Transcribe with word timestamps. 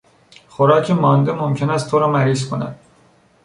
خوراک 0.47 0.91
مانده 0.91 1.31
ممکن 1.31 1.69
است 1.69 1.91
تو 1.91 1.99
را 1.99 2.07
مریض 2.07 2.49
کند. 2.49 2.79